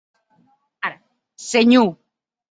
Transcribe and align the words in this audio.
Senhor! 1.51 1.91